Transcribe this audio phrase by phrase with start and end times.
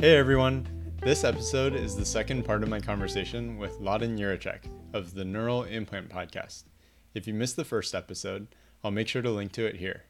[0.00, 0.66] Hey everyone!
[1.02, 4.60] This episode is the second part of my conversation with Ladan Jiracek
[4.94, 6.64] of the Neural Implant Podcast.
[7.12, 8.48] If you missed the first episode,
[8.82, 10.04] I'll make sure to link to it here.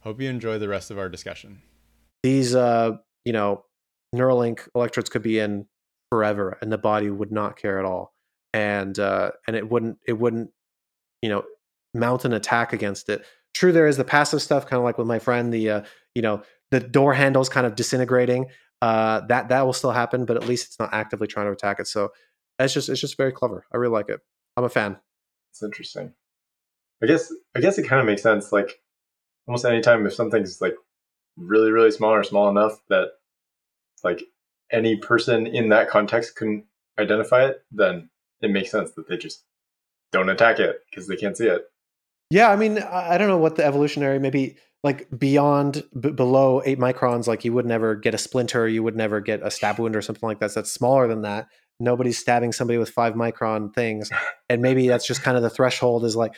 [0.00, 1.62] Hope you enjoy the rest of our discussion.
[2.24, 3.64] These, uh, you know,
[4.12, 5.66] Neuralink electrodes could be in
[6.10, 8.14] forever, and the body would not care at all,
[8.52, 10.50] and uh, and it wouldn't it wouldn't,
[11.22, 11.44] you know,
[11.94, 13.24] mount an attack against it.
[13.54, 15.82] True, there is the passive stuff, kind of like with my friend, the uh,
[16.16, 18.46] you know, the door handles kind of disintegrating.
[18.80, 21.80] Uh, that that will still happen, but at least it's not actively trying to attack
[21.80, 21.86] it.
[21.86, 22.10] So
[22.58, 23.64] it's just it's just very clever.
[23.72, 24.20] I really like it.
[24.56, 24.98] I'm a fan.
[25.50, 26.12] It's interesting.
[27.02, 28.52] I guess I guess it kind of makes sense.
[28.52, 28.80] Like
[29.46, 30.76] almost anytime if something's like
[31.36, 33.12] really really small or small enough that
[34.04, 34.22] like
[34.70, 36.64] any person in that context couldn't
[36.98, 38.10] identify it, then
[38.40, 39.44] it makes sense that they just
[40.12, 41.62] don't attack it because they can't see it.
[42.30, 46.78] Yeah, I mean, I don't know what the evolutionary maybe like beyond b- below eight
[46.78, 49.96] microns, like you would never get a splinter, you would never get a stab wound
[49.96, 50.52] or something like that.
[50.52, 51.48] So that's smaller than that.
[51.80, 54.10] Nobody's stabbing somebody with five micron things,
[54.48, 56.04] and maybe that's just kind of the threshold.
[56.04, 56.34] Is like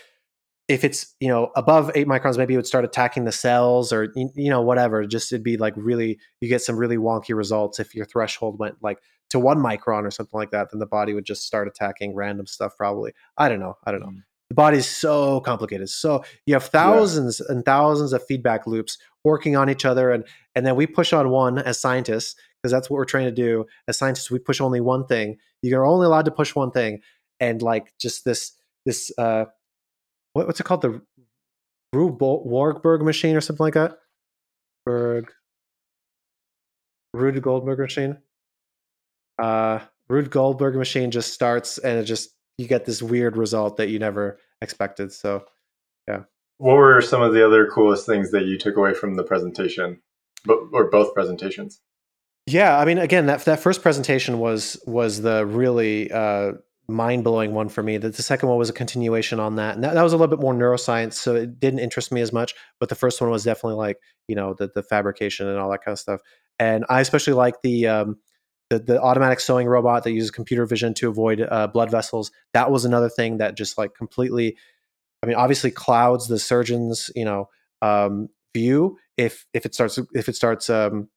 [0.68, 4.12] if it's you know above eight microns, maybe it would start attacking the cells or
[4.14, 5.06] you know whatever.
[5.06, 8.76] Just it'd be like really you get some really wonky results if your threshold went
[8.82, 8.98] like
[9.30, 10.68] to one micron or something like that.
[10.70, 12.76] Then the body would just start attacking random stuff.
[12.76, 13.76] Probably I don't know.
[13.84, 14.08] I don't know.
[14.08, 15.88] Mm the body is so complicated.
[15.88, 17.54] So you have thousands yeah.
[17.54, 21.30] and thousands of feedback loops working on each other and and then we push on
[21.30, 23.64] one as scientists because that's what we're trying to do.
[23.86, 25.38] As scientists we push only one thing.
[25.62, 27.00] You're only allowed to push one thing
[27.38, 28.52] and like just this
[28.84, 29.44] this uh
[30.32, 30.82] what, what's it called?
[30.82, 31.00] The
[31.92, 33.98] Rube Warburg machine or something like that?
[34.84, 35.32] Berg.
[37.14, 38.18] Rube Goldberg machine?
[39.40, 43.88] Uh Rube Goldberg machine just starts and it just you get this weird result that
[43.88, 45.12] you never expected.
[45.12, 45.44] So,
[46.06, 46.22] yeah.
[46.58, 50.02] What were some of the other coolest things that you took away from the presentation,
[50.48, 51.80] or both presentations?
[52.46, 56.52] Yeah, I mean, again, that that first presentation was was the really uh,
[56.88, 57.96] mind blowing one for me.
[57.96, 60.34] That the second one was a continuation on that, and that, that was a little
[60.34, 62.54] bit more neuroscience, so it didn't interest me as much.
[62.78, 63.98] But the first one was definitely like
[64.28, 66.20] you know the the fabrication and all that kind of stuff.
[66.58, 68.16] And I especially like the um,
[68.70, 72.70] the, the automatic sewing robot that uses computer vision to avoid uh, blood vessels that
[72.70, 74.56] was another thing that just like completely
[75.22, 77.48] i mean obviously clouds the surgeon's you know
[77.82, 81.08] um, view if if it starts if it starts um,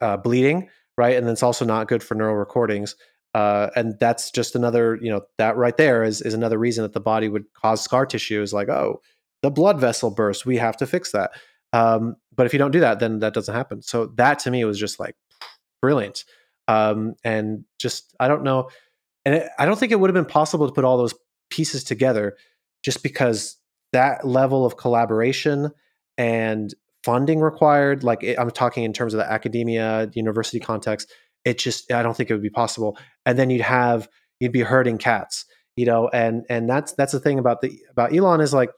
[0.00, 0.68] uh, bleeding
[0.98, 1.16] right?
[1.16, 2.96] And then it's also not good for neural recordings
[3.34, 6.92] uh, and that's just another you know that right there is is another reason that
[6.92, 9.00] the body would cause scar tissue is like oh
[9.42, 11.30] the blood vessel burst we have to fix that.
[11.72, 13.80] Um, but if you don't do that then that doesn't happen.
[13.80, 15.14] So that to me was just like
[15.80, 16.24] brilliant
[16.68, 18.70] um, and just I don't know,
[19.24, 21.14] and it, I don't think it would have been possible to put all those
[21.50, 22.36] pieces together,
[22.84, 23.56] just because
[23.92, 25.72] that level of collaboration
[26.16, 28.04] and funding required.
[28.04, 31.10] Like it, I'm talking in terms of the academia, university context.
[31.44, 32.98] It just I don't think it would be possible.
[33.26, 34.08] And then you'd have
[34.38, 35.46] you'd be herding cats,
[35.76, 38.70] you know, and and that's that's the thing about the about Elon is like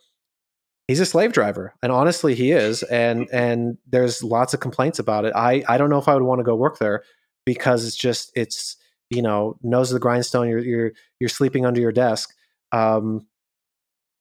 [0.91, 5.25] he's a slave driver and honestly he is and and there's lots of complaints about
[5.25, 7.05] it i i don't know if i would want to go work there
[7.45, 8.77] because it's just it's
[9.11, 10.49] you know nose of the grindstone.
[10.49, 12.35] You're you're you're sleeping under your desk,
[12.73, 13.27] um,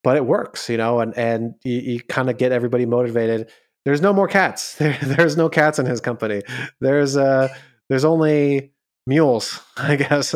[0.03, 3.50] but it works, you know, and and you, you kind of get everybody motivated.
[3.85, 4.75] There's no more cats.
[4.80, 6.41] There, there's no cats in his company.
[6.80, 7.50] There's uh
[7.90, 8.74] there's only
[9.07, 10.36] mules, I guess.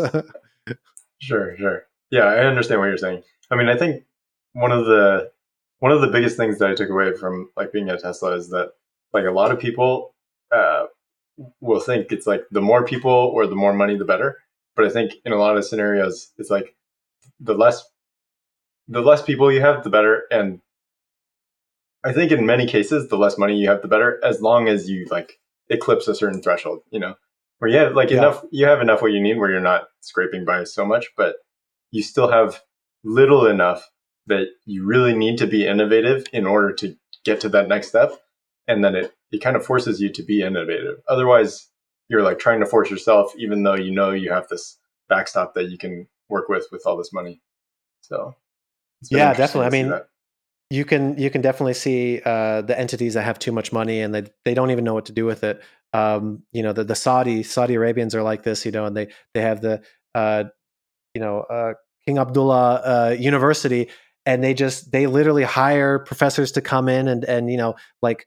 [1.19, 1.83] sure, sure.
[2.11, 3.23] Yeah, I understand what you're saying.
[3.51, 4.03] I mean, I think
[4.53, 5.31] one of the
[5.79, 8.49] one of the biggest things that I took away from like being at Tesla is
[8.49, 8.73] that
[9.13, 10.15] like a lot of people
[10.53, 10.85] uh,
[11.61, 14.39] will think it's like the more people or the more money, the better.
[14.75, 16.75] But I think in a lot of scenarios, it's like
[17.39, 17.83] the less
[18.87, 20.23] the less people you have, the better.
[20.29, 20.59] And
[22.03, 24.89] I think in many cases, the less money you have, the better, as long as
[24.89, 25.39] you like
[25.69, 27.15] eclipse a certain threshold, you know,
[27.59, 28.17] where you have like yeah.
[28.17, 31.35] enough, you have enough what you need where you're not scraping by so much, but
[31.91, 32.61] you still have
[33.03, 33.89] little enough
[34.27, 38.11] that you really need to be innovative in order to get to that next step.
[38.67, 41.01] And then it it kind of forces you to be innovative.
[41.07, 41.69] Otherwise,
[42.09, 44.77] you're like trying to force yourself, even though you know you have this
[45.09, 47.41] backstop that you can work with with all this money.
[48.01, 48.35] So,
[49.09, 49.67] yeah, definitely.
[49.67, 49.99] I mean,
[50.69, 54.13] you can you can definitely see uh, the entities that have too much money and
[54.13, 55.61] they they don't even know what to do with it.
[55.93, 59.09] Um, you know, the the Saudi Saudi Arabians are like this, you know, and they
[59.33, 59.81] they have the
[60.15, 60.45] uh,
[61.13, 61.73] you know uh,
[62.05, 63.89] King Abdullah uh, University,
[64.25, 68.25] and they just they literally hire professors to come in and and you know like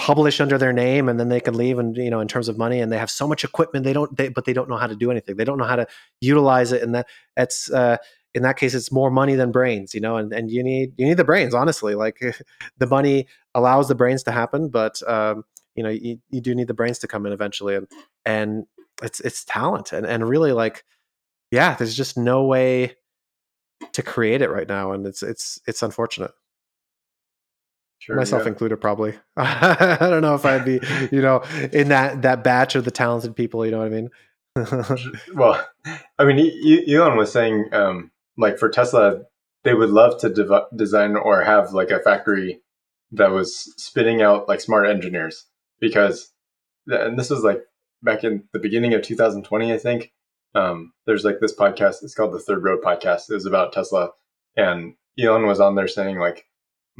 [0.00, 2.56] publish under their name and then they can leave and you know in terms of
[2.56, 4.86] money and they have so much equipment they don't they, but they don't know how
[4.86, 5.36] to do anything.
[5.36, 5.86] They don't know how to
[6.22, 7.06] utilize it and that
[7.36, 7.98] that's uh
[8.34, 11.04] in that case it's more money than brains you know and, and you need you
[11.06, 11.94] need the brains honestly.
[11.94, 12.18] Like
[12.78, 15.44] the money allows the brains to happen but um
[15.74, 17.86] you know you, you do need the brains to come in eventually and
[18.24, 18.64] and
[19.02, 20.82] it's it's talent and and really like
[21.50, 22.96] yeah there's just no way
[23.92, 26.32] to create it right now and it's it's it's unfortunate
[28.00, 28.48] Sure, myself yeah.
[28.48, 30.80] included probably i don't know if i'd be
[31.12, 34.08] you know in that that batch of the talented people you know what i mean
[35.34, 35.64] well,
[36.18, 39.22] I mean, Elon was saying, um, like for Tesla,
[39.64, 42.60] they would love to dev- design or have like a factory
[43.12, 45.46] that was spitting out like smart engineers
[45.80, 46.32] because,
[46.86, 47.62] and this was like
[48.02, 50.12] back in the beginning of 2020, I think.
[50.54, 52.02] Um, there's like this podcast.
[52.02, 53.30] It's called the Third Row Podcast.
[53.30, 54.10] It was about Tesla,
[54.56, 56.44] and Elon was on there saying like,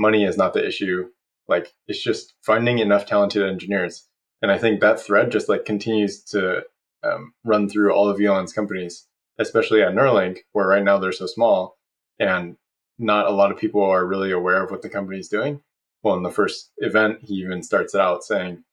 [0.00, 1.10] money is not the issue.
[1.46, 4.08] Like it's just finding enough talented engineers.
[4.42, 6.62] And I think that thread just like continues to
[7.02, 9.06] um, run through all of Elon's companies,
[9.38, 11.76] especially at Neuralink, where right now they're so small
[12.18, 12.56] and
[12.98, 15.62] not a lot of people are really aware of what the company's doing.
[16.02, 18.64] Well, in the first event, he even starts it out saying,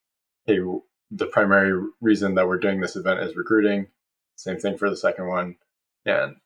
[0.45, 0.59] "Hey,
[1.12, 3.88] the primary reason that we're doing this event is recruiting."
[4.35, 5.57] Same thing for the second one,
[6.06, 6.38] and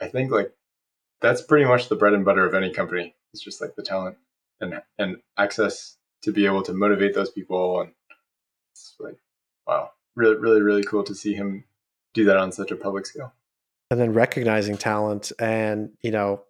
[0.00, 0.52] I think like
[1.20, 3.14] that's pretty much the bread and butter of any company.
[3.32, 4.16] It's just like the talent
[4.60, 7.92] and and access to be able to motivate those people, and
[8.72, 9.16] it's like
[9.66, 11.64] wow, really, really, really cool to see him
[12.14, 13.32] do that on such a public scale.
[13.90, 16.42] and then recognizing talent and you know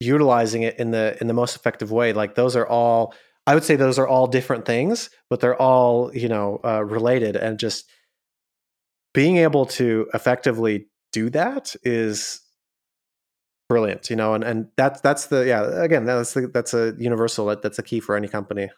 [0.00, 3.14] utilizing it in the in the most effective way like those are all
[3.46, 7.36] i would say those are all different things but they're all you know uh, related
[7.36, 7.88] and just
[9.14, 12.40] being able to effectively do that is
[13.68, 17.46] brilliant you know and and that's that's the yeah again that's the, that's a universal
[17.46, 18.68] that, that's a key for any company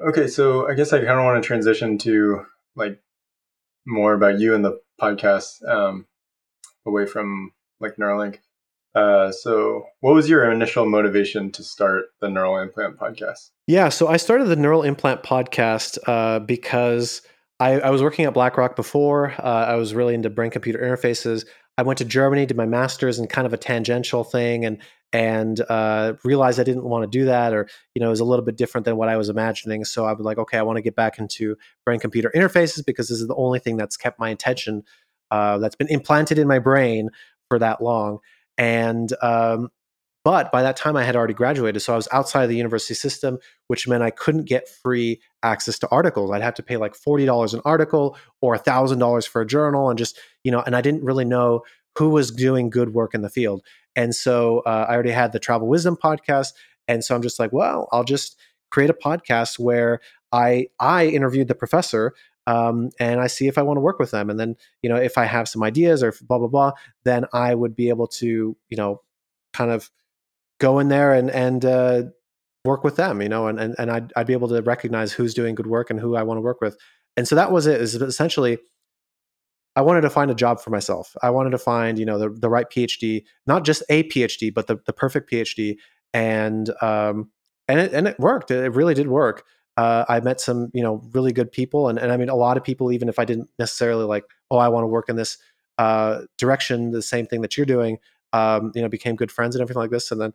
[0.00, 2.44] Okay, so I guess I kind of want to transition to
[2.76, 3.00] like
[3.86, 6.06] more about you and the podcast, um,
[6.86, 8.38] away from like Neuralink.
[8.94, 13.50] Uh, so, what was your initial motivation to start the Neural Implant podcast?
[13.66, 17.22] Yeah, so I started the Neural Implant podcast uh, because
[17.58, 19.34] I, I was working at Blackrock before.
[19.38, 21.44] Uh, I was really into brain computer interfaces.
[21.78, 24.78] I went to Germany, did my master's in kind of a tangential thing, and
[25.12, 28.24] and uh, realized I didn't want to do that, or you know, it was a
[28.24, 29.84] little bit different than what I was imagining.
[29.84, 33.08] So I was like, okay, I want to get back into brain computer interfaces because
[33.08, 34.82] this is the only thing that's kept my attention,
[35.30, 37.10] uh, that's been implanted in my brain
[37.48, 38.18] for that long.
[38.58, 39.70] And um,
[40.28, 42.92] but by that time, I had already graduated, so I was outside of the university
[42.92, 43.38] system,
[43.68, 46.30] which meant I couldn't get free access to articles.
[46.30, 49.88] I'd have to pay like forty dollars an article or thousand dollars for a journal,
[49.88, 51.62] and just you know, and I didn't really know
[51.96, 53.62] who was doing good work in the field.
[53.96, 56.52] And so uh, I already had the Travel Wisdom podcast,
[56.86, 58.38] and so I'm just like, well, I'll just
[58.70, 59.98] create a podcast where
[60.30, 62.12] I I interviewed the professor
[62.46, 64.28] um, and I see if I want to work with them.
[64.28, 66.72] And then, you know, if I have some ideas or blah, blah, blah,
[67.04, 69.00] then I would be able to, you know,
[69.54, 69.90] kind of
[70.58, 72.02] go in there and, and, uh,
[72.64, 75.32] work with them, you know, and, and, and I'd, I'd be able to recognize who's
[75.32, 76.76] doing good work and who I want to work with.
[77.16, 78.58] And so that was it is essentially,
[79.76, 81.16] I wanted to find a job for myself.
[81.22, 84.66] I wanted to find, you know, the, the right PhD, not just a PhD, but
[84.66, 85.76] the, the perfect PhD.
[86.12, 87.30] And, um,
[87.68, 88.50] and it, and it worked.
[88.50, 89.44] It really did work
[89.78, 92.56] uh, I met some, you know, really good people, and and I mean, a lot
[92.56, 95.38] of people, even if I didn't necessarily like, oh, I want to work in this
[95.78, 97.98] uh, direction, the same thing that you're doing,
[98.32, 100.32] um, you know, became good friends and everything like this, and then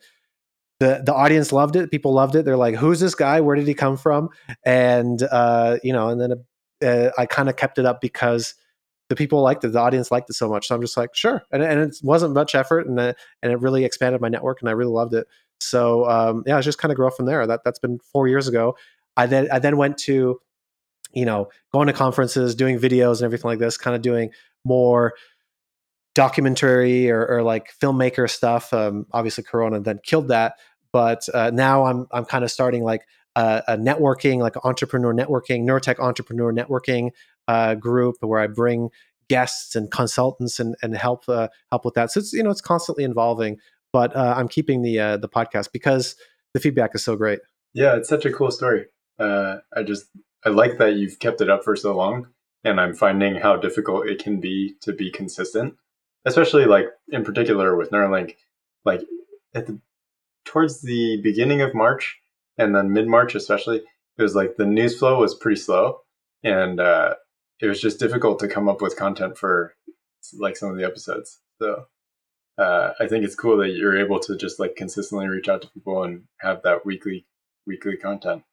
[0.80, 1.92] the the audience loved it.
[1.92, 2.46] People loved it.
[2.46, 3.42] They're like, who's this guy?
[3.42, 4.30] Where did he come from?
[4.66, 6.34] And uh, you know, and then
[6.84, 8.56] uh, I kind of kept it up because
[9.10, 10.68] the people liked it, the audience liked it so much.
[10.68, 13.60] So I'm just like, sure, and and it wasn't much effort, and uh, and it
[13.60, 15.28] really expanded my network, and I really loved it.
[15.60, 17.46] So um, yeah, I just kind of grow from there.
[17.46, 18.76] That that's been four years ago.
[19.16, 20.40] I then I then went to,
[21.14, 24.32] you know, going to conferences, doing videos and everything like this, kind of doing
[24.66, 25.14] more
[26.16, 28.74] documentary or, or like filmmaker stuff.
[28.74, 30.56] Um, obviously, Corona then killed that,
[30.92, 33.02] but uh, now I'm I'm kind of starting like
[33.36, 37.12] a, a networking, like entrepreneur networking, neurotech entrepreneur networking
[37.48, 38.90] uh, group where I bring
[39.30, 42.12] guests and consultants and and help uh, help with that.
[42.12, 43.58] So it's you know it's constantly evolving,
[43.92, 46.16] but uh, I'm keeping the uh, the podcast because
[46.54, 47.40] the feedback is so great.
[47.74, 48.86] Yeah, it's such a cool story
[49.20, 50.06] uh, I just
[50.46, 52.28] I like that you've kept it up for so long,
[52.64, 55.76] and I'm finding how difficult it can be to be consistent,
[56.26, 58.36] especially like in particular with Neuralink.
[58.86, 59.02] Like
[59.56, 59.80] at the
[60.46, 62.20] towards the beginning of March
[62.58, 63.78] and then mid March, especially,
[64.18, 66.02] it was like the news flow was pretty slow,
[66.44, 67.16] and uh,
[67.60, 69.76] it was just difficult to come up with content for
[70.38, 71.40] like some of the episodes.
[71.62, 71.86] So
[72.58, 75.70] uh, I think it's cool that you're able to just like consistently reach out to
[75.70, 77.26] people and have that weekly
[77.66, 78.44] weekly content.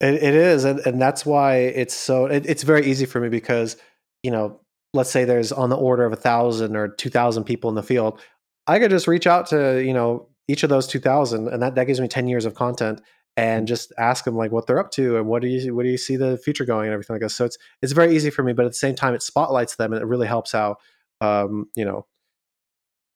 [0.00, 2.26] It, it is, and, and that's why it's so.
[2.26, 3.76] It, it's very easy for me because
[4.22, 4.60] you know,
[4.94, 7.82] let's say there's on the order of a thousand or two thousand people in the
[7.82, 8.20] field,
[8.66, 11.74] I could just reach out to you know each of those two thousand, and that
[11.76, 13.00] that gives me ten years of content.
[13.36, 15.88] and just ask them like what they're up to and what do you what do
[15.88, 17.30] you see the future going and everything like that.
[17.30, 19.92] So it's it's very easy for me, but at the same time, it spotlights them
[19.92, 20.78] and it really helps out.
[21.20, 22.06] Um, you know,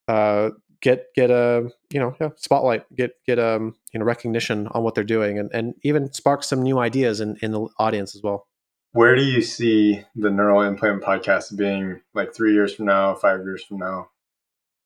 [0.08, 4.82] uh, get get a you know yeah, spotlight, get get um you know recognition on
[4.82, 8.22] what they're doing, and and even spark some new ideas in in the audience as
[8.22, 8.46] well.
[8.96, 13.40] Where do you see the Neural Implant podcast being like three years from now, five
[13.40, 14.08] years from now?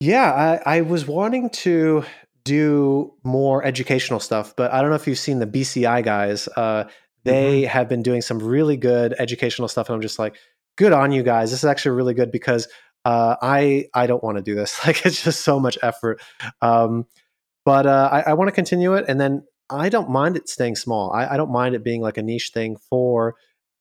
[0.01, 2.03] Yeah, I, I was wanting to
[2.43, 6.49] do more educational stuff, but I don't know if you've seen the BCI guys.
[6.49, 6.89] Uh,
[7.23, 7.69] they mm-hmm.
[7.69, 10.35] have been doing some really good educational stuff, and I'm just like,
[10.77, 11.53] good on you guys.
[11.53, 12.67] This is actually really good because
[13.05, 14.77] uh, I I don't want to do this.
[14.89, 16.21] Like it's just so much effort.
[16.61, 17.07] Um,
[17.65, 20.75] but uh, I, I want to continue it, and then I don't mind it staying
[20.75, 21.13] small.
[21.13, 23.37] I, I, don't mind it being like a niche thing for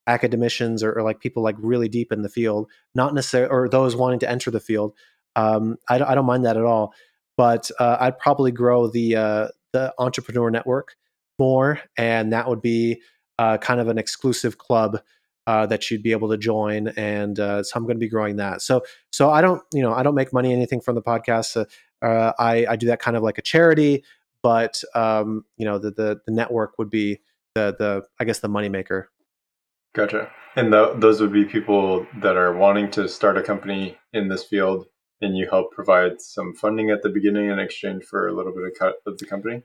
[0.09, 3.95] academicians or, or, like people like really deep in the field, not necessarily or those
[3.95, 4.93] wanting to enter the field.
[5.35, 6.93] Um, I, I, don't mind that at all.
[7.37, 10.95] But uh, I'd probably grow the uh, the entrepreneur network
[11.37, 13.01] more, and that would be
[13.37, 14.99] uh, kind of an exclusive club
[15.47, 16.89] uh, that you'd be able to join.
[16.89, 18.61] And uh, so I'm going to be growing that.
[18.61, 21.65] So so I don't you know I don't make money anything from the podcast.
[22.01, 24.03] Uh, I I do that kind of like a charity,
[24.43, 27.19] but um, you know the, the the network would be
[27.55, 29.05] the the I guess the moneymaker.
[29.95, 30.31] Gotcha.
[30.55, 34.43] And the, those would be people that are wanting to start a company in this
[34.43, 34.85] field,
[35.21, 38.63] and you help provide some funding at the beginning in exchange for a little bit
[38.63, 39.63] of cut of the company.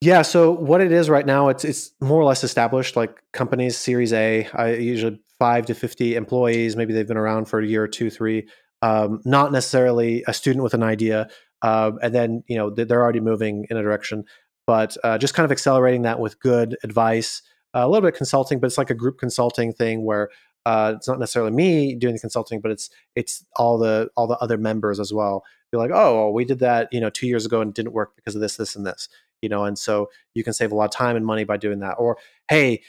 [0.00, 0.22] Yeah.
[0.22, 2.96] So what it is right now, it's it's more or less established.
[2.96, 6.74] Like companies, Series A, I usually five to fifty employees.
[6.74, 8.48] Maybe they've been around for a year or two, three.
[8.82, 11.28] Um, not necessarily a student with an idea,
[11.62, 14.24] uh, and then you know they're already moving in a direction.
[14.66, 17.42] But uh, just kind of accelerating that with good advice,
[17.74, 20.30] a little bit of consulting, but it's like a group consulting thing where
[20.64, 24.38] uh, it's not necessarily me doing the consulting, but it's it's all the all the
[24.38, 25.44] other members as well.
[25.70, 28.14] Be like, oh, well, we did that, you know, two years ago and didn't work
[28.14, 29.08] because of this, this, and this,
[29.40, 31.80] you know, and so you can save a lot of time and money by doing
[31.80, 31.94] that.
[31.94, 32.82] Or hey,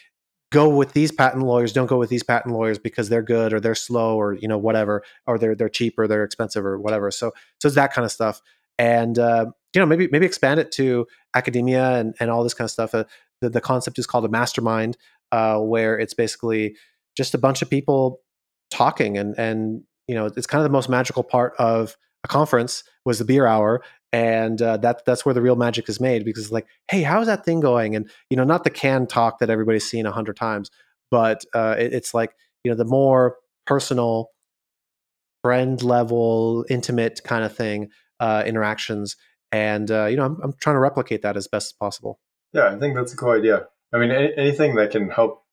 [0.52, 3.60] go with these patent lawyers, don't go with these patent lawyers because they're good or
[3.62, 7.10] they're slow or you know whatever, or they're they're cheap or they're expensive or whatever.
[7.10, 8.42] So so it's that kind of stuff,
[8.78, 12.66] and uh, you know maybe maybe expand it to academia and and all this kind
[12.66, 12.94] of stuff.
[12.94, 13.06] Uh,
[13.44, 14.98] the, the concept is called a mastermind,
[15.32, 16.76] uh, where it's basically
[17.16, 18.22] just a bunch of people
[18.72, 22.84] talking and and you know it's kind of the most magical part of a conference
[23.06, 26.52] was the beer hour and uh, that that's where the real magic is made because
[26.52, 27.96] like hey how's that thing going?
[27.96, 30.72] And you know not the canned talk that everybody's seen a hundred times
[31.12, 32.34] but uh, it, it's like
[32.64, 34.30] you know the more personal
[35.44, 39.16] friend level intimate kind of thing uh, interactions
[39.52, 42.20] and uh, you know I'm, I'm trying to replicate that as best as possible
[42.53, 43.67] yeah, I think that's a cool idea.
[43.93, 45.43] I mean, any, anything that can help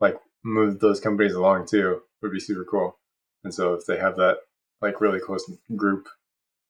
[0.00, 2.98] like move those companies along too would be super cool.
[3.44, 4.38] And so if they have that
[4.80, 6.06] like really close group,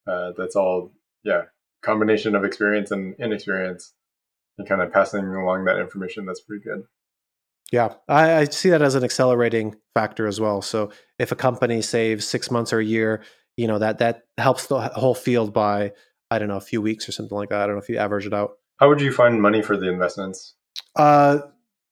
[0.07, 0.93] uh, that's all
[1.25, 1.43] yeah
[1.83, 3.93] combination of experience and inexperience,
[4.59, 6.25] and kind of passing along that information.
[6.27, 6.85] That's pretty good.
[7.73, 10.63] Yeah, I, I, see that as an accelerating factor as well.
[10.63, 13.23] So if a company saves six months or a year,
[13.57, 15.93] you know that that helps the whole field by
[16.31, 17.63] I don't know a few weeks or something like that.
[17.63, 18.53] I don't know if you average it out.
[18.79, 20.55] How would you find money for the investments?
[20.97, 21.39] Uh,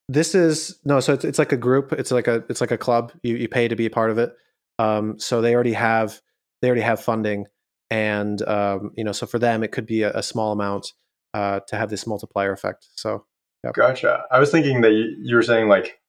[0.08, 1.92] this is no, so it's, it's like a group.
[1.92, 3.12] It's like a it's like a club.
[3.22, 4.34] You you pay to be a part of it.
[4.78, 6.20] Um, so they already have
[6.60, 7.46] they already have funding,
[7.90, 10.92] and um, you know, so for them it could be a, a small amount
[11.34, 12.86] uh, to have this multiplier effect.
[12.96, 13.24] So,
[13.64, 13.74] yep.
[13.74, 14.24] gotcha.
[14.30, 16.00] I was thinking that you, you were saying like,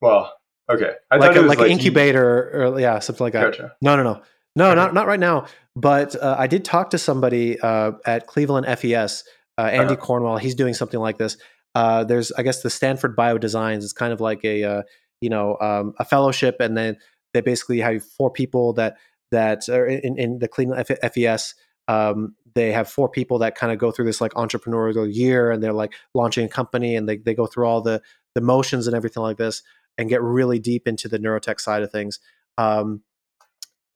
[0.00, 0.32] well,
[0.70, 2.60] okay, I like a, like, like, an incubator you...
[2.60, 3.52] or yeah, something like that.
[3.52, 3.76] Gotcha.
[3.80, 4.22] No, no, no,
[4.56, 4.74] no, okay.
[4.74, 5.46] not not right now.
[5.76, 9.24] But uh, I did talk to somebody uh, at Cleveland FES,
[9.58, 9.96] uh, Andy uh-huh.
[9.96, 10.36] Cornwall.
[10.36, 11.36] He's doing something like this.
[11.74, 14.82] Uh, there's, I guess, the Stanford Biodesigns is kind of like a, uh,
[15.20, 16.96] you know, um, a fellowship, and then
[17.32, 18.96] they basically have four people that
[19.32, 21.54] that are in, in the Cleveland FES.
[21.88, 25.60] Um, they have four people that kind of go through this like entrepreneurial year, and
[25.60, 28.00] they're like launching a company, and they they go through all the
[28.36, 29.62] the motions and everything like this,
[29.98, 32.20] and get really deep into the neurotech side of things.
[32.56, 33.02] Um,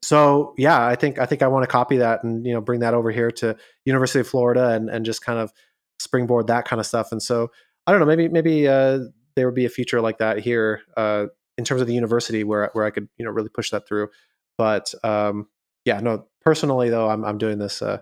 [0.02, 2.80] so yeah, I think I think I want to copy that and you know bring
[2.80, 5.52] that over here to University of Florida and and just kind of
[5.98, 7.12] springboard that kind of stuff.
[7.12, 7.50] And so
[7.86, 9.00] I don't know, maybe maybe uh,
[9.34, 11.26] there would be a feature like that here uh,
[11.56, 14.08] in terms of the university where where I could you know really push that through.
[14.56, 15.48] But um,
[15.84, 17.98] yeah, no, personally though, I'm I'm doing this uh,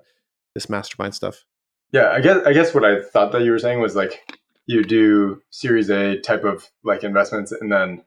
[0.55, 1.45] this mastermind stuff.
[1.93, 4.23] Yeah, I guess I guess what I thought that you were saying was like
[4.67, 8.05] you do Series A type of like investments, and then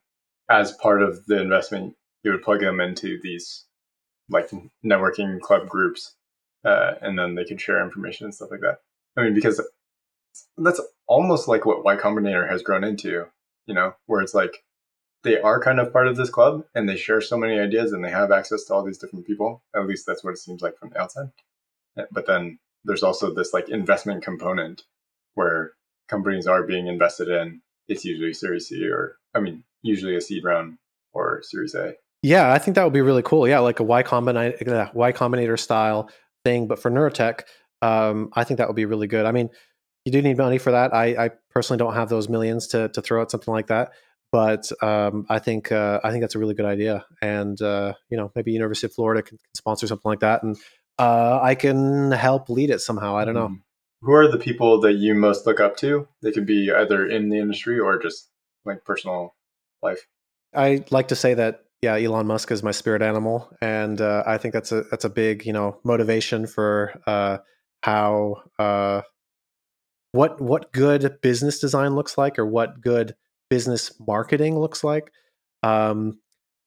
[0.49, 3.65] as part of the investment, you would plug them into these
[4.29, 4.51] like
[4.85, 6.15] networking club groups,
[6.65, 8.79] uh, and then they could share information and stuff like that.
[9.17, 9.61] I mean, because
[10.57, 13.25] that's almost like what Y Combinator has grown into,
[13.65, 14.63] you know, where it's like
[15.23, 18.03] they are kind of part of this club and they share so many ideas and
[18.03, 19.63] they have access to all these different people.
[19.75, 21.29] At least that's what it seems like from the outside.
[22.11, 24.83] But then there's also this like investment component
[25.33, 25.73] where
[26.07, 30.43] companies are being invested in, it's usually Series C or I mean, usually a seed
[30.43, 30.77] round
[31.13, 31.95] or Series A.
[32.21, 33.47] Yeah, I think that would be really cool.
[33.47, 36.09] Yeah, like a Y Combinator, Y Combinator style
[36.43, 37.41] thing, but for neurotech,
[37.81, 39.25] um, I think that would be really good.
[39.25, 39.49] I mean,
[40.05, 40.93] you do need money for that.
[40.93, 43.91] I, I personally don't have those millions to to throw at something like that,
[44.31, 47.05] but um, I think uh, I think that's a really good idea.
[47.21, 50.57] And uh, you know, maybe University of Florida can, can sponsor something like that, and
[50.97, 53.15] uh, I can help lead it somehow.
[53.15, 53.49] I don't know.
[53.49, 53.61] Mm.
[54.01, 56.07] Who are the people that you most look up to?
[56.21, 58.29] They could be either in the industry or just
[58.65, 59.35] like personal
[59.81, 60.07] life.
[60.55, 64.37] I like to say that yeah, Elon Musk is my spirit animal, and uh, I
[64.37, 67.37] think that's a that's a big you know motivation for uh,
[67.83, 69.01] how uh,
[70.11, 73.15] what what good business design looks like, or what good
[73.49, 75.11] business marketing looks like.
[75.63, 76.19] Um,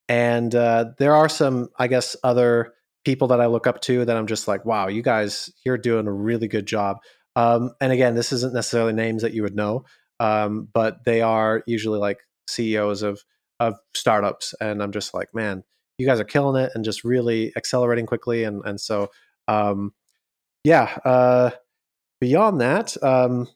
[0.09, 4.17] and uh, there are some, I guess, other people that I look up to that
[4.17, 6.99] I'm just like, wow, you guys, you're doing a really good job.
[7.35, 9.85] Um, and again, this isn't necessarily names that you would know,
[10.21, 13.23] um, but they are usually like CEOs of
[13.69, 15.65] of startups, and I'm just like, man,
[15.99, 19.11] you guys are killing it and just really accelerating quickly, and and so
[19.49, 19.93] um,
[20.65, 20.97] yeah.
[21.05, 21.51] Uh,
[22.21, 23.49] beyond that, um,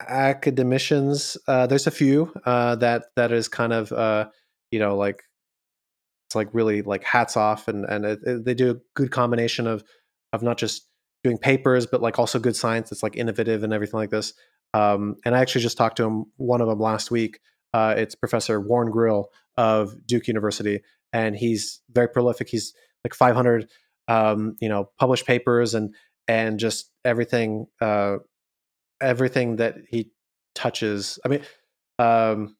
[0.00, 4.28] academicians, uh, there's a few uh, that that is kind of uh,
[4.70, 5.22] you know like
[6.28, 9.66] it's like really like hats off, and and it, it, they do a good combination
[9.66, 9.84] of
[10.32, 10.88] of not just
[11.24, 14.32] doing papers, but like also good science that's like innovative and everything like this.
[14.74, 17.40] Um, and I actually just talked to him, one of them last week.
[17.76, 19.28] Uh, it's Professor Warren Grill
[19.58, 20.80] of Duke University,
[21.12, 22.48] and he's very prolific.
[22.48, 22.72] He's
[23.04, 23.68] like 500,
[24.08, 25.94] um, you know, published papers and
[26.26, 28.16] and just everything, uh,
[29.02, 30.10] everything that he
[30.54, 31.18] touches.
[31.22, 31.42] I mean,
[31.98, 32.56] um,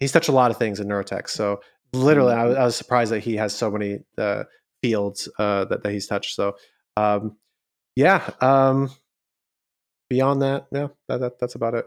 [0.00, 1.28] he's touched a lot of things in neurotech.
[1.28, 1.60] So
[1.92, 4.42] literally, I, I was surprised that he has so many uh,
[4.82, 6.34] fields uh, that that he's touched.
[6.34, 6.56] So
[6.96, 7.36] um,
[7.94, 8.28] yeah.
[8.40, 8.90] Um,
[10.10, 11.86] beyond that, yeah, that, that, that's about it.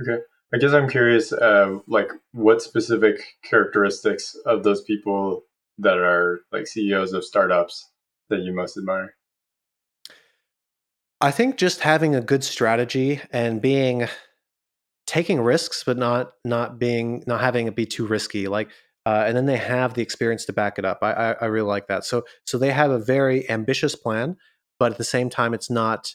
[0.00, 0.22] Okay.
[0.54, 5.42] I guess I'm curious, uh, like, what specific characteristics of those people
[5.78, 7.90] that are like CEOs of startups
[8.30, 9.16] that you most admire?
[11.20, 14.06] I think just having a good strategy and being
[15.08, 18.46] taking risks, but not not being not having it be too risky.
[18.46, 18.70] Like,
[19.04, 20.98] uh, and then they have the experience to back it up.
[21.02, 22.04] I, I I really like that.
[22.04, 24.36] So so they have a very ambitious plan,
[24.78, 26.14] but at the same time, it's not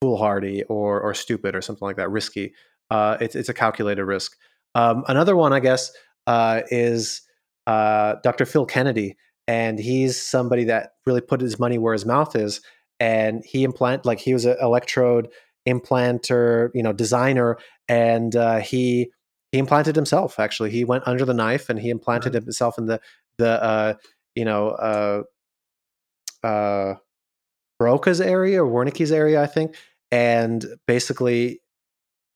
[0.00, 2.54] foolhardy or or stupid or something like that, risky.
[2.92, 4.36] Uh, it's it's a calculated risk.
[4.74, 5.90] Um, another one, I guess,
[6.26, 7.22] uh, is
[7.66, 8.44] uh, Dr.
[8.44, 9.16] Phil Kennedy,
[9.48, 12.60] and he's somebody that really put his money where his mouth is
[13.00, 15.28] and he implant like he was an electrode
[15.66, 17.56] implanter, you know, designer,
[17.88, 19.10] and uh, he
[19.52, 20.38] he implanted himself.
[20.38, 22.44] Actually, he went under the knife and he implanted mm-hmm.
[22.44, 23.00] himself in the
[23.38, 23.94] the uh,
[24.34, 25.22] you know uh,
[26.46, 26.94] uh,
[27.80, 29.76] Broca's area or Wernicke's area, I think,
[30.10, 31.62] and basically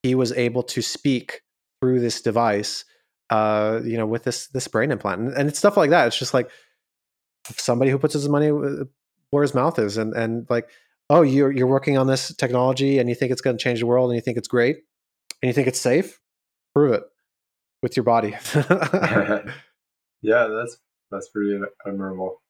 [0.06, 1.42] he was able to speak
[1.80, 2.84] through this device,
[3.30, 6.06] uh, you know, with this this brain implant, and, and it's stuff like that.
[6.06, 6.50] It's just like
[7.56, 8.84] somebody who puts his money uh,
[9.30, 10.68] where his mouth is and and like
[11.10, 13.86] oh you're you're working on this technology and you think it's going to change the
[13.86, 14.76] world and you think it's great
[15.42, 16.20] and you think it's safe?
[16.74, 17.02] Prove it
[17.82, 18.34] with your body.
[20.22, 20.78] Yeah that's
[21.10, 22.42] that's pretty admirable.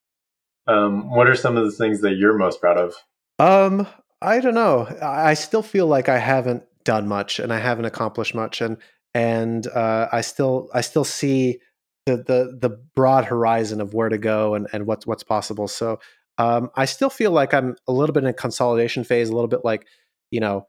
[0.66, 2.94] Um, what are some of the things that you're most proud of?
[3.38, 3.86] Um
[4.22, 4.86] i don't know.
[5.02, 8.78] I still feel like i haven't done much and i haven't accomplished much and
[9.12, 11.58] and uh, i still i still see
[12.06, 15.98] the the the broad horizon of where to go and and what's what's possible so
[16.38, 19.48] um, I still feel like I'm a little bit in a consolidation phase, a little
[19.48, 19.86] bit like,
[20.30, 20.66] you know,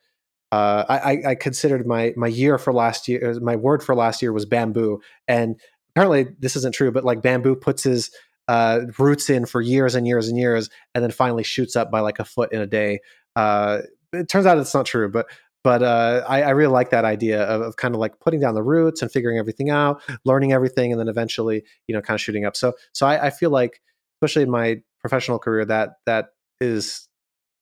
[0.51, 4.21] uh, I, I, considered my my year for last year, uh, my word for last
[4.21, 8.11] year was bamboo, and apparently this isn't true, but like bamboo puts his
[8.47, 11.99] uh, roots in for years and years and years, and then finally shoots up by
[11.99, 13.01] like a foot in a day.
[13.35, 13.79] Uh,
[14.13, 15.25] it turns out it's not true, but
[15.63, 18.53] but uh, I, I, really like that idea of, of, kind of like putting down
[18.53, 22.21] the roots and figuring everything out, learning everything, and then eventually, you know, kind of
[22.21, 22.55] shooting up.
[22.55, 23.81] So so I, I feel like,
[24.17, 26.29] especially in my professional career that that
[26.61, 27.07] is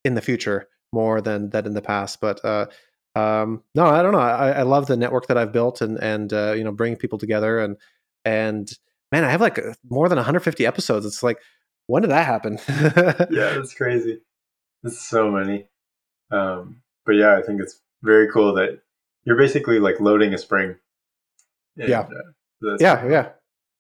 [0.04, 2.22] in the future more than that in the past.
[2.22, 2.68] But uh,
[3.16, 4.20] um, no, I don't know.
[4.20, 7.18] I, I, love the network that I've built and and uh, you know bringing people
[7.18, 7.78] together and
[8.24, 8.72] and
[9.12, 11.06] man, I have like more than 150 episodes.
[11.06, 11.40] It's like
[11.88, 12.60] when did that happen?
[12.68, 14.22] yeah, that's crazy.
[14.84, 15.68] It's so many.
[16.32, 18.80] Um, but yeah, I think it's very cool that
[19.24, 20.76] you're basically like loading a spring.
[21.78, 22.02] And, yeah.
[22.64, 23.06] Uh, yeah.
[23.08, 23.30] Yeah.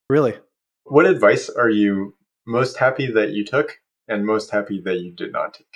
[0.09, 0.35] Really.
[0.83, 5.31] What advice are you most happy that you took and most happy that you did
[5.31, 5.67] not take?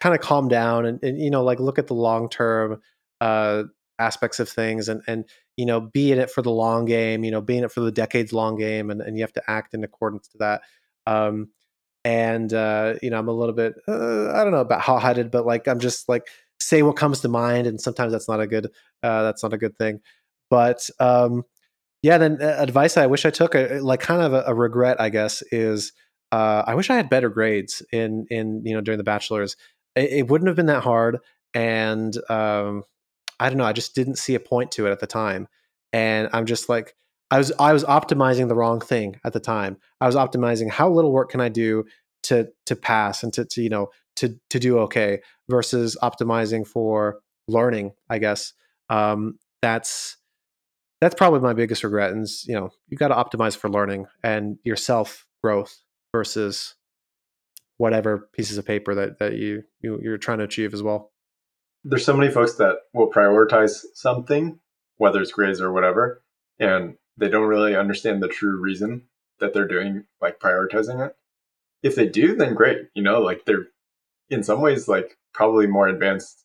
[0.00, 2.80] Kind of calm down and, and you know, like look at the long term
[3.20, 3.64] uh,
[3.98, 5.24] aspects of things and, and,
[5.56, 7.80] you know, be in it for the long game, you know, be in it for
[7.80, 10.62] the decades long game and, and you have to act in accordance to that.
[11.06, 11.48] Um,
[12.04, 15.30] and, uh, you know, I'm a little bit, uh, I don't know about hot headed,
[15.30, 16.28] but like, I'm just like
[16.68, 18.66] say what comes to mind, and sometimes that's not a good
[19.02, 20.00] uh, that's not a good thing.
[20.50, 21.44] But um,
[22.02, 25.00] yeah, then uh, advice I wish I took, uh, like kind of a, a regret,
[25.00, 25.92] I guess, is
[26.30, 29.56] uh, I wish I had better grades in in you know during the bachelor's.
[29.96, 31.18] It, it wouldn't have been that hard,
[31.54, 32.84] and um,
[33.40, 33.64] I don't know.
[33.64, 35.48] I just didn't see a point to it at the time,
[35.92, 36.94] and I'm just like
[37.30, 39.78] I was I was optimizing the wrong thing at the time.
[40.00, 41.84] I was optimizing how little work can I do
[42.24, 47.20] to to pass and to, to you know to to do okay versus optimizing for
[47.46, 47.92] learning.
[48.08, 48.52] I guess
[48.90, 50.16] um, that's
[51.00, 52.12] that's probably my biggest regret.
[52.12, 56.74] And you know you got to optimize for learning and your self growth versus
[57.76, 61.12] whatever pieces of paper that that you, you you're trying to achieve as well.
[61.84, 64.58] There's so many folks that will prioritize something,
[64.96, 66.22] whether it's grades or whatever,
[66.58, 69.04] and they don't really understand the true reason
[69.38, 71.16] that they're doing like prioritizing it.
[71.82, 72.88] If they do, then great.
[72.94, 73.68] You know, like they're
[74.30, 76.44] in some ways like probably more advanced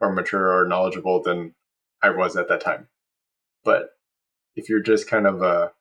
[0.00, 1.54] or mature or knowledgeable than
[2.02, 2.88] I was at that time.
[3.64, 3.90] But
[4.56, 5.72] if you're just kind of a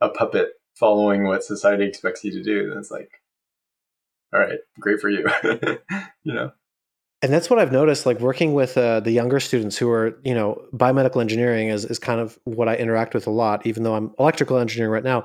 [0.00, 3.10] a puppet following what society expects you to do, then it's like,
[4.34, 5.28] all right, great for you.
[6.24, 6.52] you know
[7.22, 10.34] and that's what I've noticed, like working with uh, the younger students who are, you
[10.34, 13.94] know, biomedical engineering is, is kind of what I interact with a lot, even though
[13.94, 15.24] I'm electrical engineering right now.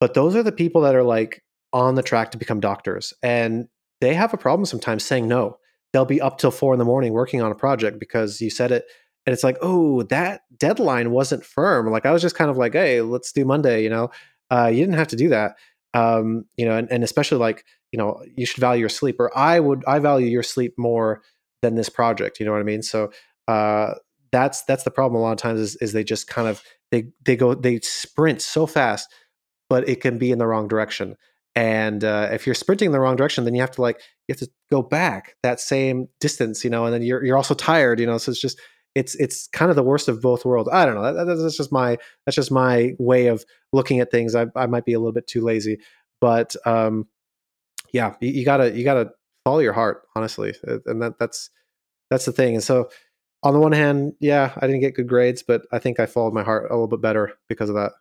[0.00, 3.12] But those are the people that are like on the track to become doctors.
[3.22, 3.68] And
[4.00, 5.58] they have a problem sometimes saying no.
[5.92, 8.72] They'll be up till four in the morning working on a project because you said
[8.72, 8.84] it.
[9.26, 11.90] And it's like, oh, that deadline wasn't firm.
[11.90, 14.10] Like I was just kind of like, hey, let's do Monday, you know.
[14.50, 15.56] Uh, you didn't have to do that.
[15.94, 19.36] Um, you know, and, and especially like you know you should value your sleep or
[19.36, 21.22] i would i value your sleep more
[21.62, 23.10] than this project you know what i mean so
[23.48, 23.94] uh
[24.30, 27.08] that's that's the problem a lot of times is, is they just kind of they
[27.24, 29.08] they go they sprint so fast
[29.68, 31.16] but it can be in the wrong direction
[31.58, 34.32] and uh, if you're sprinting in the wrong direction then you have to like you
[34.32, 37.98] have to go back that same distance you know and then you're you're also tired
[38.00, 38.60] you know so it's just
[38.94, 41.72] it's it's kind of the worst of both worlds i don't know that, that's just
[41.72, 45.12] my that's just my way of looking at things i, I might be a little
[45.12, 45.78] bit too lazy
[46.20, 47.06] but um
[47.92, 49.10] yeah, you, you, gotta you gotta
[49.44, 51.50] follow your heart, honestly, uh, and that that's
[52.10, 52.54] that's the thing.
[52.54, 52.90] And so,
[53.42, 56.34] on the one hand, yeah, I didn't get good grades, but I think I followed
[56.34, 57.92] my heart a little bit better because of that.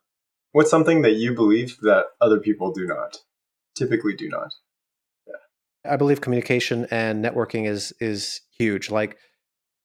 [0.51, 3.17] What's something that you believe that other people do not,
[3.77, 4.53] typically do not?
[5.27, 5.91] Yeah.
[5.93, 8.89] I believe communication and networking is is huge.
[8.89, 9.17] Like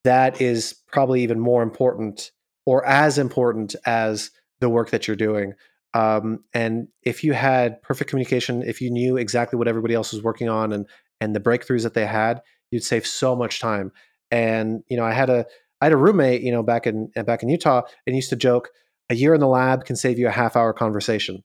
[0.04, 2.30] that is probably even more important
[2.66, 5.54] or as important as the work that you're doing.
[5.94, 10.22] Um, and if you had perfect communication, if you knew exactly what everybody else was
[10.22, 10.86] working on and
[11.20, 13.92] and the breakthroughs that they had, you'd save so much time.
[14.30, 15.46] And you know, I had a
[15.80, 18.70] I had a roommate, you know, back in back in Utah, and used to joke,
[19.10, 21.42] a year in the lab can save you a half hour conversation,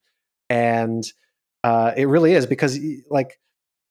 [0.50, 1.04] and
[1.67, 3.38] uh, it really is because like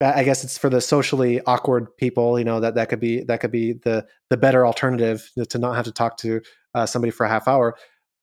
[0.01, 3.41] I guess it's for the socially awkward people, you know, that that could be that
[3.41, 6.41] could be the the better alternative to not have to talk to
[6.75, 7.77] uh, somebody for a half hour.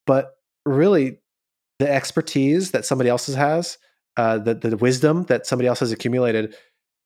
[0.08, 0.32] But
[0.66, 1.20] really,
[1.78, 3.78] the expertise that somebody else has,
[4.18, 6.56] uh, the the wisdom that somebody else has accumulated,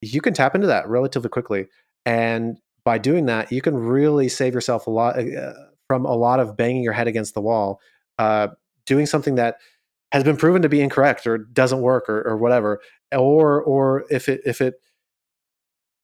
[0.01, 1.67] you can tap into that relatively quickly.
[2.05, 5.53] And by doing that, you can really save yourself a lot uh,
[5.87, 7.81] from a lot of banging your head against the wall,
[8.19, 8.47] uh,
[8.85, 9.57] doing something that
[10.11, 12.79] has been proven to be incorrect or doesn't work or, or whatever.
[13.11, 14.75] Or or if it if it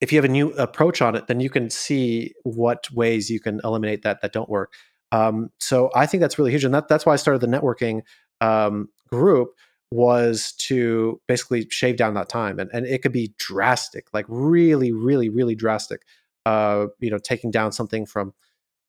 [0.02, 3.40] if you have a new approach on it, then you can see what ways you
[3.40, 4.74] can eliminate that that don't work.
[5.12, 8.02] Um, so I think that's really huge, and that, that's why I started the networking
[8.42, 9.54] um, group
[9.94, 14.92] was to basically shave down that time and, and it could be drastic like really
[14.92, 16.02] really really drastic
[16.48, 18.34] uh, you know taking down something from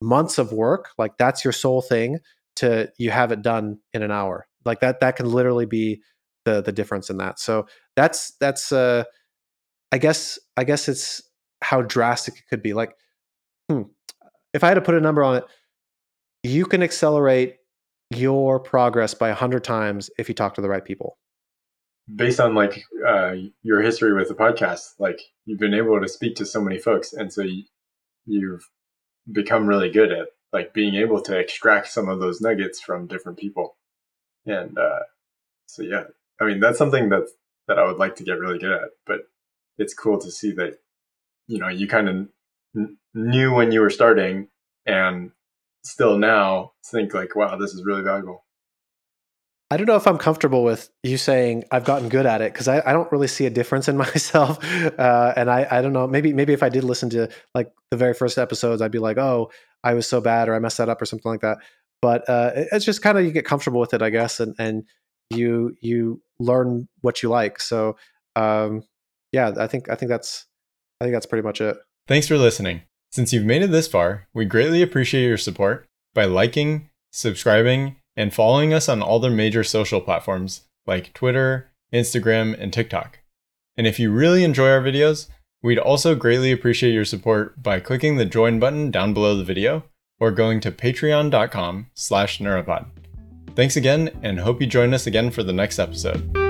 [0.00, 2.18] months of work like that's your sole thing
[2.56, 4.46] to you have it done in an hour.
[4.64, 6.02] Like that that can literally be
[6.44, 7.38] the the difference in that.
[7.38, 9.04] So that's that's uh
[9.92, 11.22] i guess i guess it's
[11.62, 12.74] how drastic it could be.
[12.74, 12.94] Like
[13.70, 13.82] hmm,
[14.52, 15.44] if i had to put a number on it
[16.44, 17.56] you can accelerate
[18.10, 21.18] your progress by 100 times if you talk to the right people.
[22.14, 26.36] Based on like uh, your history with the podcast like you've been able to speak
[26.36, 27.64] to so many folks and so you,
[28.26, 28.68] you've
[29.32, 33.38] become really good at like being able to extract some of those nuggets from different
[33.38, 33.76] people
[34.46, 35.00] and uh,
[35.66, 36.04] so yeah
[36.40, 37.28] i mean that's something that
[37.68, 39.20] that i would like to get really good at but
[39.76, 40.78] it's cool to see that
[41.48, 42.14] you know you kind of
[42.74, 44.48] n- knew when you were starting
[44.86, 45.32] and
[45.84, 48.44] still now think like, wow, this is really valuable.
[49.70, 52.68] I don't know if I'm comfortable with you saying I've gotten good at it because
[52.68, 54.58] I, I, don't really see a difference in myself.
[54.62, 57.96] Uh, and I, I don't know, maybe maybe if I did listen to like the
[57.96, 59.50] very first episodes, I'd be like, oh,
[59.84, 61.58] I was so bad or I messed that up or something like that.
[62.02, 64.84] But uh, it's just kind of you get comfortable with it, I guess, and and
[65.30, 67.60] you you learn what you like.
[67.60, 67.96] So
[68.36, 68.82] um,
[69.32, 70.46] yeah, I think I think that's
[71.00, 71.76] I think that's pretty much it.
[72.08, 72.82] Thanks for listening.
[73.12, 78.34] Since you've made it this far, we greatly appreciate your support by liking, subscribing, and
[78.34, 83.20] following us on all the major social platforms like Twitter, Instagram, and TikTok.
[83.76, 85.28] And if you really enjoy our videos,
[85.64, 89.82] we'd also greatly appreciate your support by clicking the join button down below the video
[90.20, 92.86] or going to patreon.com slash neuropod.
[93.56, 96.43] Thanks again and hope you join us again for the next episode.